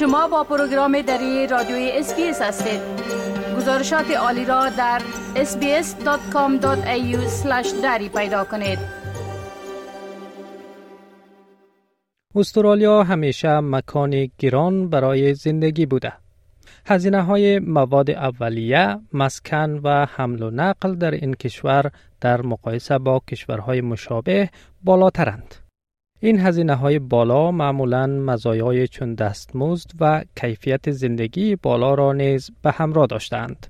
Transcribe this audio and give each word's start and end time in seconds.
شما 0.00 0.28
با 0.28 0.44
پروگرام 0.44 1.02
دری 1.02 1.46
رادیوی 1.46 1.90
SBS 1.94 2.42
هستید 2.42 2.80
گزارشات 3.56 4.10
عالی 4.10 4.44
را 4.44 4.68
در 4.68 5.00
sbs.com.au 5.34 6.66
دری 7.82 8.08
پیدا 8.08 8.44
کنید 8.44 8.78
استرالیا 12.34 13.02
همیشه 13.02 13.60
مکان 13.60 14.28
گران 14.38 14.88
برای 14.88 15.34
زندگی 15.34 15.86
بوده. 15.86 16.12
هزینه 16.86 17.22
های 17.22 17.58
مواد 17.58 18.10
اولیه، 18.10 18.98
مسکن 19.12 19.80
و 19.84 20.06
حمل 20.06 20.42
و 20.42 20.50
نقل 20.50 20.94
در 20.94 21.10
این 21.10 21.34
کشور 21.34 21.90
در 22.20 22.42
مقایسه 22.42 22.98
با 22.98 23.22
کشورهای 23.30 23.80
مشابه 23.80 24.50
بالاترند. 24.84 25.69
این 26.22 26.40
هزینه 26.40 26.74
های 26.74 26.98
بالا 26.98 27.50
معمولا 27.50 28.06
مزایای 28.06 28.88
چون 28.88 29.14
دستمزد 29.14 29.90
و 30.00 30.24
کیفیت 30.36 30.90
زندگی 30.90 31.56
بالا 31.56 31.94
را 31.94 32.12
نیز 32.12 32.50
به 32.62 32.70
همراه 32.70 33.06
داشتند. 33.06 33.66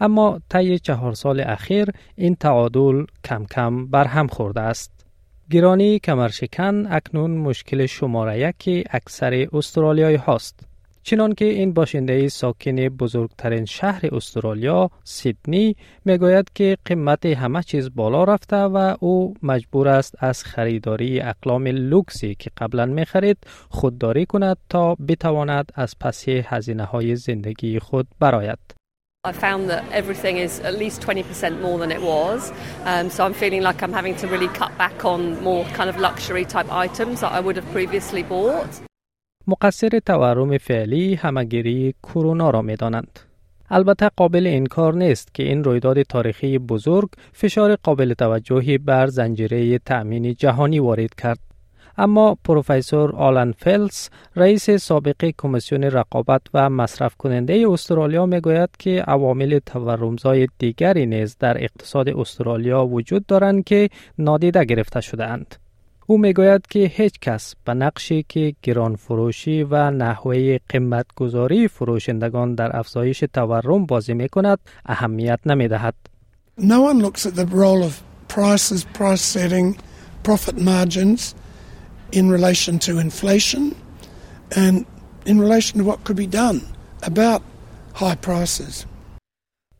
اما 0.00 0.40
طی 0.48 0.78
چهار 0.78 1.12
سال 1.12 1.40
اخیر 1.40 1.88
این 2.14 2.34
تعادل 2.34 3.04
کم 3.24 3.44
کم 3.44 3.86
برهم 3.86 4.26
خورده 4.26 4.60
است. 4.60 5.06
گرانی 5.50 5.98
کمرشکن 5.98 6.86
اکنون 6.90 7.30
مشکل 7.30 7.86
شماره 7.86 8.48
یکی 8.48 8.84
اکثر 8.90 9.46
استرالیایی 9.52 10.16
هاست. 10.16 10.60
چنان 11.08 11.34
که 11.34 11.44
این 11.44 11.72
باشنده 11.72 12.28
ساکن 12.28 12.76
بزرگترین 12.76 13.64
شهر 13.64 14.00
استرالیا 14.12 14.90
سیدنی 15.04 15.76
می‌گوید 16.04 16.50
که 16.54 16.76
قیمت 16.84 17.26
همه 17.26 17.62
چیز 17.62 17.90
بالا 17.94 18.24
رفته 18.24 18.56
و 18.56 18.96
او 19.00 19.34
مجبور 19.42 19.88
است 19.88 20.14
از 20.18 20.44
خریداری 20.44 21.20
اقلام 21.20 21.66
لوکسی 21.66 22.34
که 22.34 22.50
قبلا 22.56 22.86
می 22.86 23.04
خرید 23.04 23.36
خودداری 23.70 24.26
کند 24.26 24.56
تا 24.68 24.94
بتواند 24.94 25.72
از 25.74 25.94
پسی 26.00 26.42
هزینه 26.46 26.84
های 26.84 27.16
زندگی 27.16 27.78
خود 27.78 28.06
براید. 28.20 28.58
I 29.28 29.32
found 29.32 29.70
that 29.70 29.84
everything 30.00 30.36
is 30.46 30.60
at 30.60 30.74
least 30.82 30.98
20% 31.02 31.60
more 31.66 31.78
than 31.82 31.90
it 31.98 32.02
was. 32.02 32.52
Um, 32.84 33.10
so 33.10 33.18
I'm 33.26 33.34
feeling 33.42 33.62
like 33.68 33.78
I'm 33.84 33.92
having 34.00 34.16
to 34.22 34.26
really 34.34 34.50
cut 34.60 34.72
back 34.78 35.04
on 35.04 35.20
more 35.42 35.64
kind 35.78 35.88
of 35.92 35.96
luxury 36.08 36.44
type 36.44 36.68
items 36.84 37.16
that 37.22 37.32
I 37.38 37.40
would 37.44 37.56
have 37.60 37.68
previously 37.78 38.22
bought. 38.34 38.85
مقصر 39.48 40.00
تورم 40.06 40.58
فعلی 40.58 41.14
همگیری 41.14 41.94
کرونا 42.02 42.50
را 42.50 42.62
می 42.62 42.76
دانند. 42.76 43.20
البته 43.70 44.10
قابل 44.16 44.46
انکار 44.46 44.94
نیست 44.94 45.34
که 45.34 45.42
این 45.42 45.64
رویداد 45.64 46.02
تاریخی 46.02 46.58
بزرگ 46.58 47.08
فشار 47.32 47.76
قابل 47.76 48.14
توجهی 48.14 48.78
بر 48.78 49.06
زنجیره 49.06 49.78
تأمین 49.78 50.34
جهانی 50.34 50.78
وارد 50.78 51.14
کرد. 51.14 51.38
اما 51.98 52.36
پروفسور 52.44 53.16
آلن 53.16 53.52
فلس 53.52 54.10
رئیس 54.36 54.70
سابق 54.70 55.30
کمیسیون 55.38 55.84
رقابت 55.84 56.42
و 56.54 56.70
مصرف 56.70 57.14
کننده 57.16 57.64
استرالیا 57.68 58.26
می‌گوید 58.26 58.70
که 58.78 59.02
عوامل 59.02 59.58
تورمزای 59.66 60.48
دیگری 60.58 61.06
نیز 61.06 61.36
در 61.38 61.64
اقتصاد 61.64 62.08
استرالیا 62.08 62.86
وجود 62.86 63.26
دارند 63.26 63.64
که 63.64 63.88
نادیده 64.18 64.64
گرفته 64.64 65.00
شده 65.00 65.26
اند. 65.26 65.65
او 66.08 66.18
می‌گوید 66.18 66.66
که 66.66 66.78
هیچ 66.78 67.20
کس 67.20 67.54
به 67.64 67.74
نقشی 67.74 68.24
که 68.28 68.54
گران 68.62 68.96
فروشی 68.96 69.62
و 69.62 69.90
نحوه 69.90 70.58
قیمت 70.68 71.06
گذاری 71.16 71.68
فروشندگان 71.68 72.54
در 72.54 72.76
افزایش 72.76 73.24
تورم 73.32 73.86
بازی 73.86 74.14
می 74.14 74.28
کند 74.28 74.58
اهمیت 74.86 75.40
نمی 75.46 75.68
دهد. 75.68 75.94
No 76.58 76.80
one 76.80 77.00
looks 77.00 77.26
at 77.26 77.34
the 77.34 77.46
role 77.46 77.82
of 77.82 78.02
prices, 78.28 78.84
price 78.84 79.22
setting, 79.22 79.78
profit 80.22 80.56
margins 80.58 81.34
in 82.12 82.30
relation 82.30 82.78
to 82.78 82.92
inflation 82.98 83.74
and 84.62 84.86
in 85.30 85.40
relation 85.40 85.78
to 85.80 85.84
what 85.84 86.04
could 86.04 86.16
be 86.16 86.26
done 86.26 86.60
about 87.02 87.42
high 87.94 88.18
prices. 88.28 88.86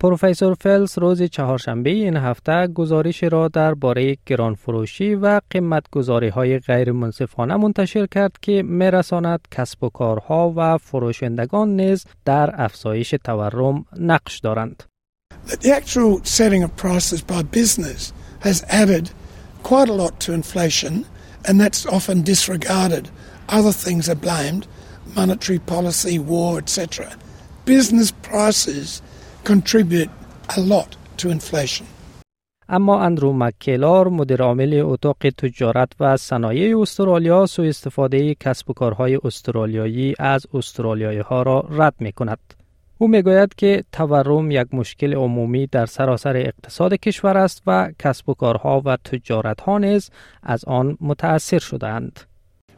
پروفسور 0.00 0.54
فلس 0.54 0.98
روز 0.98 1.22
چهارشنبه 1.22 1.90
این 1.90 2.16
هفته 2.16 2.66
گزارش 2.66 3.22
را 3.22 3.48
درباره 3.48 4.16
گرانفروشی 4.26 5.14
و 5.14 5.40
قیمت 5.50 5.84
گذاری 5.92 6.28
های 6.28 6.58
غیر 6.58 6.92
منصفانه 6.92 7.56
منتشر 7.56 8.06
کرد 8.06 8.32
که 8.42 8.62
میرساند 8.62 9.40
کسب 9.50 9.84
و 9.84 9.88
کارها 9.88 10.52
و 10.56 10.78
فروشندگان 10.78 11.76
نیز 11.76 12.04
در 12.24 12.62
افزایش 12.62 13.14
تورم 13.24 13.84
نقش 14.00 14.38
دارند. 14.38 14.82
The 15.48 15.72
actual 15.72 16.24
setting 16.24 16.62
of 16.62 16.76
prices 16.76 17.22
by 17.22 17.42
business 17.42 18.12
has 18.40 18.64
added 18.82 19.10
quite 19.62 19.88
a 19.88 19.98
lot 20.02 20.20
to 20.20 20.32
inflation 20.32 21.04
and 21.46 21.60
that's 21.60 21.86
often 21.86 22.22
disregarded. 22.22 23.04
Other 23.48 23.72
things 23.72 24.08
are 24.08 24.20
blamed, 24.28 24.66
monetary 25.16 25.60
policy, 25.60 26.18
war, 26.18 26.58
etc. 26.58 26.78
Business 27.64 28.10
prices 28.10 29.02
contribute 29.52 30.10
a 30.58 30.60
lot 30.72 30.90
to 31.18 31.30
inflation. 31.30 31.86
اما 32.68 33.00
اندرو 33.00 33.32
مکیلار 33.32 34.08
مدیر 34.08 34.42
عامل 34.42 34.80
اتاق 34.84 35.16
تجارت 35.18 35.92
و 36.00 36.16
صنایع 36.16 36.80
استرالیا 36.80 37.46
سوء 37.46 37.68
استفاده 37.68 38.34
کسب 38.34 38.70
و 38.70 38.72
کارهای 38.72 39.18
استرالیایی 39.24 40.14
از 40.18 40.46
استرالیایی 40.54 41.18
ها 41.18 41.42
را 41.42 41.68
رد 41.70 41.94
می 41.98 42.12
کند. 42.12 42.38
او 42.98 43.08
می‌گوید 43.08 43.54
که 43.54 43.84
تورم 43.92 44.50
یک 44.50 44.74
مشکل 44.74 45.14
عمومی 45.14 45.66
در 45.66 45.86
سراسر 45.86 46.36
اقتصاد 46.36 46.94
کشور 46.94 47.38
است 47.38 47.62
و 47.66 47.92
کسب 47.98 48.28
و 48.28 48.34
کارها 48.34 48.82
و 48.84 48.96
تجارت 48.96 49.60
ها 49.60 49.78
نیز 49.78 50.10
از 50.42 50.64
آن 50.64 50.96
متاثر 51.00 51.58
شدند. 51.58 52.20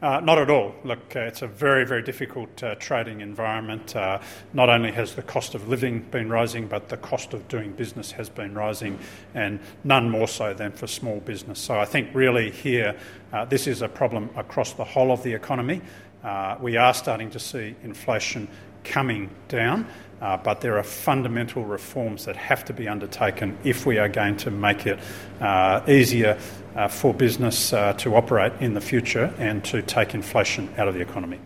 Uh, 0.01 0.21
not 0.21 0.39
at 0.39 0.49
all. 0.49 0.73
Look, 0.85 1.17
uh, 1.17 1.21
it's 1.21 1.43
a 1.43 1.49
very, 1.49 1.85
very 1.85 2.03
difficult 2.03 2.63
uh, 2.63 2.77
trading 2.77 3.21
environment. 3.21 3.97
Uh, 3.97 4.21
not 4.53 4.71
only 4.71 4.93
has 4.93 5.17
the 5.17 5.23
cost 5.23 5.57
of 5.57 5.69
living 5.69 6.03
been 6.13 6.31
rising, 6.31 6.69
but 6.69 6.89
the 6.89 6.97
cost 6.99 7.35
of 7.35 7.49
doing 7.49 7.73
business 7.73 8.13
has 8.13 8.29
been 8.29 8.55
rising, 8.55 8.97
and 9.35 9.59
none 9.83 10.09
more 10.09 10.29
so 10.29 10.55
than 10.55 10.71
for 10.71 10.87
small 10.87 11.19
business. 11.19 11.59
So 11.59 11.81
I 11.81 11.85
think 11.85 12.11
really 12.15 12.53
here, 12.53 12.97
uh, 13.33 13.45
this 13.47 13.67
is 13.67 13.83
a 13.83 13.89
problem 13.89 14.31
across 14.37 14.73
the 14.73 14.85
whole 14.85 15.11
of 15.11 15.25
the 15.25 15.35
economy. 15.35 15.83
Uh, 16.23 16.57
we 16.61 16.77
are 16.77 16.95
starting 16.95 17.31
to 17.31 17.41
see 17.41 17.75
inflation 17.83 18.47
coming 18.84 19.30
down. 19.48 19.88
Uh, 20.22 20.38
but 20.38 20.62
there 20.62 20.78
are 20.78 20.84
fundamental 20.84 21.66
reforms 21.66 22.24
that 22.26 22.38
have 22.38 22.64
to 22.64 22.74
be 22.74 22.88
undertaken 22.88 23.58
if 23.64 23.86
we 23.86 23.98
are 23.98 24.08
going 24.08 24.38
to 24.38 24.50
make 24.52 24.86
it 24.86 24.98
uh, 25.42 25.82
easier 25.88 26.38
uh, 26.76 26.88
for 26.88 27.14
business 27.14 27.74
uh, 27.74 27.92
to 27.94 28.16
operate 28.16 28.54
in 28.62 28.74
the 28.74 28.82
future 28.82 29.34
and 29.38 29.64
to 29.66 29.82
take 29.82 30.14
inflation 30.14 30.70
out 30.78 30.88
of 30.88 30.94
the 30.94 31.02
economy. 31.02 31.40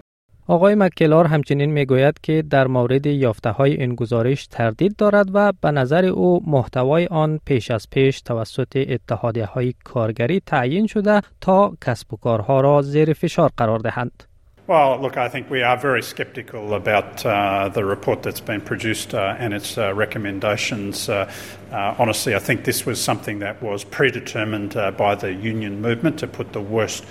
آقای 0.50 0.76
مکلار 0.76 1.28
همچنین 1.28 1.72
میگوید 1.72 2.20
که 2.24 2.44
در 2.50 2.68
مورد 2.68 3.06
یافته 3.06 3.50
های 3.50 3.74
این 3.74 3.96
گزارش 3.96 4.48
تردید 4.48 4.96
دارد 4.96 5.28
و 5.34 5.54
به 5.62 5.72
نظر 5.72 6.06
او 6.06 6.44
محتوای 6.48 7.06
آن 7.06 7.40
پیش 7.46 7.72
از 7.72 7.88
پیش 7.92 8.22
توسط 8.22 8.86
اتحادیه 8.90 9.46
های 9.46 9.74
کارگری 9.84 10.40
تعیین 10.40 10.88
شده 10.88 11.22
تا 11.42 11.74
کسب 11.86 12.14
و 12.14 12.18
کارها 12.18 12.62
را 12.62 12.82
زیر 12.82 13.14
فشار 13.14 13.52
قرار 13.58 13.80
دهند. 13.80 14.24
Well, 14.68 15.00
look, 15.00 15.16
I 15.16 15.30
think 15.30 15.50
we 15.50 15.62
are 15.62 15.78
very 15.78 16.04
sceptical 16.04 16.74
about 16.74 17.26
uh, 17.26 17.70
the 17.70 17.86
report 17.86 18.22
that's 18.22 18.42
been 18.42 18.60
produced 18.60 19.14
uh, 19.14 19.34
and 19.40 19.54
its 19.54 19.78
uh, 19.78 19.94
recommendations. 19.94 21.08
Uh, 21.08 21.32
uh, 21.72 21.96
honestly, 21.98 22.36
I 22.36 22.40
think 22.40 22.66
this 22.66 22.86
was 22.86 23.00
something 23.00 23.40
that 23.40 23.64
was 23.64 23.86
predetermined 23.86 24.76
uh, 24.76 24.92
by 24.92 25.16
the 25.16 25.32
union 25.32 25.80
movement 25.82 26.20
to 26.20 26.28
put 26.28 26.52
the 26.52 26.60
worst 26.60 27.06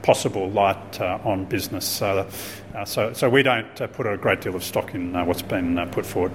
possible 0.00 0.48
light 0.48 1.00
on 1.02 1.44
business. 1.44 1.84
So, 1.84 2.26
so, 2.86 3.12
so, 3.12 3.28
we 3.28 3.42
don't 3.42 3.76
put 3.92 4.06
a 4.06 4.16
great 4.16 4.40
deal 4.40 4.56
of 4.56 4.64
stock 4.64 4.94
in 4.94 5.12
what's 5.26 5.42
been 5.42 5.88
put 5.92 6.06
forward. 6.06 6.32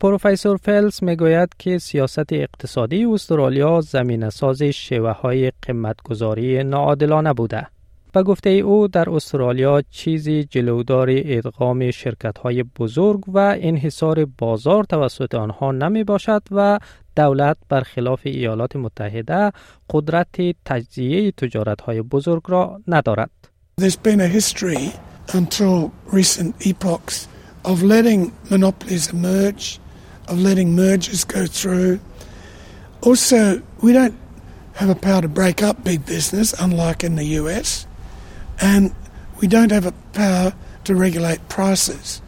پروفسور 0.00 0.56
فلس 0.56 1.02
میگوید 1.02 1.54
که 1.58 1.78
سیاست 1.78 2.32
اقتصادی 2.32 3.04
استرالیا 3.04 3.80
زمین 3.80 4.30
ساز 4.30 4.62
شیوه 4.62 5.10
های 5.10 5.52
قیمتگذاری 5.62 6.64
ناعادلانه 6.64 7.32
بوده. 7.32 7.66
و 8.15 8.23
گفته 8.23 8.49
او 8.49 8.87
در 8.87 9.09
استرالیا 9.09 9.83
چیزی 9.91 10.43
جلودار 10.43 11.07
ادغام 11.11 11.91
شرکت 11.91 12.37
های 12.37 12.63
بزرگ 12.63 13.21
و 13.27 13.55
انحصار 13.59 14.25
بازار 14.37 14.83
توسط 14.83 15.35
آنها 15.35 15.71
نمی 15.71 16.03
باشد 16.03 16.43
و 16.51 16.79
دولت 17.15 17.57
برخلاف 17.69 18.19
ایالات 18.23 18.75
متحده 18.75 19.51
قدرت 19.89 20.35
تجزیه 20.65 21.31
تجارت 21.31 21.81
های 21.81 22.01
بزرگ 22.01 22.41
را 22.47 22.81
ندارد. 22.87 23.29
There's 23.81 23.97
been 24.07 24.21
a 24.21 24.27
history 24.27 24.93
until 25.33 25.91
recent 26.11 26.53
epochs 26.69 27.27
of 27.65 27.83
letting 27.83 28.31
monopolies 28.51 29.11
emerge, 29.11 29.79
of 30.29 30.39
letting 30.39 30.69
mergers 30.75 31.23
go 31.25 31.45
through. 31.45 31.99
Also, 33.01 33.61
we 33.83 33.91
don't 33.91 34.17
have 34.79 34.89
a 34.89 34.95
power 34.95 35.21
to 35.21 35.27
break 35.27 35.61
up 35.67 35.83
big 35.83 36.05
business, 36.05 36.53
unlike 36.65 37.03
in 37.03 37.15
the 37.15 37.27
US. 37.41 37.87
And 38.59 38.91
we 39.41 39.47
don't 39.47 39.71
have 39.71 39.85
a 39.85 39.93
power 40.13 40.53
to 40.85 40.95
regulate 40.95 41.41
prices. 41.49 42.21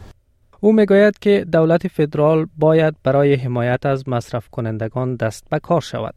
او 0.60 0.72
می‌گوید 0.72 1.18
که 1.18 1.46
دولت 1.52 1.88
فدرال 1.88 2.46
باید 2.56 2.94
برای 3.02 3.34
حمایت 3.34 3.86
از 3.86 4.08
مصرف 4.08 4.48
کنندگان 4.48 5.16
دست 5.16 5.44
به 5.50 5.58
کار 5.58 5.80
شود. 5.80 6.14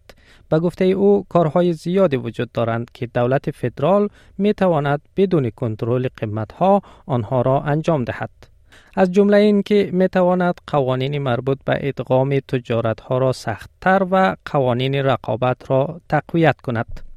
به 0.50 0.60
گفته 0.60 0.86
او 0.86 1.26
کارهای 1.30 1.74
زیادی 1.74 2.18
وجود 2.18 2.52
دارند 2.52 2.92
که 2.94 3.08
دولت 3.08 3.52
فدرال 3.52 4.10
می 4.38 4.54
تواند 4.54 5.02
بدون 5.18 5.50
کنترل 5.50 6.08
قیمت 6.18 6.52
ها 6.52 6.82
آنها 7.06 7.42
را 7.42 7.62
انجام 7.62 8.04
دهد. 8.04 8.30
از 8.96 9.12
جمله 9.12 9.38
این 9.38 9.64
که 9.64 9.90
می 9.94 10.08
تواند 10.08 10.56
قوانین 10.68 11.18
مربوط 11.18 11.58
به 11.66 11.78
ادغام 11.80 12.40
تجارت 12.40 13.02
ها 13.02 13.18
را 13.18 13.32
سختتر 13.32 14.08
و 14.12 14.36
قوانین 14.46 14.96
رقابت 14.96 15.72
را 15.72 16.02
تقویت 16.10 16.62
کند. 16.62 17.11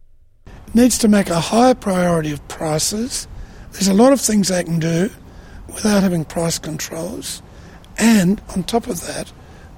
Needs 0.75 0.99
to 0.99 1.09
make 1.09 1.31
a 1.31 1.41
higher 1.41 1.75
priority 1.75 2.33
of 2.33 2.47
prices. 2.49 3.29
There's 3.73 3.89
a 3.89 3.95
lot 3.95 4.13
of 4.13 4.21
things 4.21 4.49
they 4.49 4.65
can 4.65 4.81
do 4.81 5.11
without 5.69 6.03
having 6.03 6.25
price 6.25 6.59
controls. 6.59 7.43
And 7.97 8.43
on 8.55 8.65
top 8.65 8.89
of 8.89 9.07
that, 9.07 9.33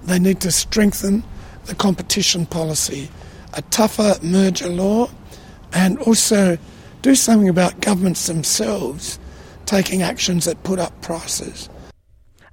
they 0.04 0.18
need 0.18 0.40
to 0.40 0.50
strengthen 0.50 1.22
the 1.66 1.74
competition 1.74 2.46
policy, 2.46 3.10
a 3.52 3.62
tougher 3.62 4.14
merger 4.22 4.68
law, 4.68 5.10
and 5.72 5.98
also 5.98 6.56
do 7.02 7.14
something 7.14 7.48
about 7.48 7.80
governments 7.80 8.26
themselves 8.26 9.18
taking 9.66 10.00
actions 10.02 10.44
that 10.44 10.62
put 10.62 10.78
up 10.78 11.02
prices. 11.02 11.68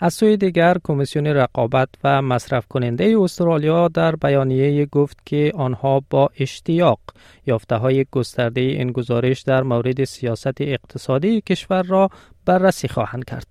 از 0.03 0.13
سوی 0.13 0.37
دیگر 0.37 0.77
کمیسیون 0.83 1.27
رقابت 1.27 1.89
و 2.03 2.21
مصرف 2.21 2.67
کننده 2.67 3.15
استرالیا 3.19 3.87
در 3.87 4.15
بیانیه 4.15 4.85
گفت 4.85 5.17
که 5.25 5.51
آنها 5.55 6.01
با 6.09 6.29
اشتیاق 6.39 6.99
یافته 7.45 7.75
های 7.75 8.05
گسترده 8.11 8.61
این 8.61 8.91
گزارش 8.91 9.41
در 9.41 9.63
مورد 9.63 10.03
سیاست 10.03 10.61
اقتصادی 10.61 11.41
کشور 11.41 11.83
را 11.83 12.09
بررسی 12.45 12.87
خواهند 12.87 13.25
کرد. 13.25 13.47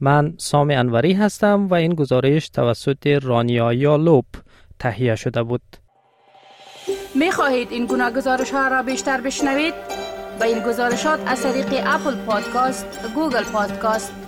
من 0.00 0.34
سام 0.38 0.70
انوری 0.70 1.12
هستم 1.12 1.66
و 1.66 1.74
این 1.74 1.94
گزارش 1.94 2.48
توسط 2.48 3.06
رانیا 3.06 3.72
یالوب 3.72 4.26
تهیه 4.78 5.14
شده 5.14 5.42
بود. 5.42 5.62
می 7.14 7.30
خواهید 7.30 7.68
این 7.72 7.86
گونه 7.86 8.10
گزارش 8.10 8.50
ها 8.50 8.68
را 8.68 8.82
بیشتر 8.82 9.20
بشنوید؟ 9.20 9.74
با 10.40 10.44
این 10.44 10.62
گزارشات 10.62 11.20
از 11.26 11.42
طریق 11.42 11.66
Apple 11.86 12.14
Podcast، 12.26 12.86
Google 13.14 13.44
Podcast، 13.44 14.27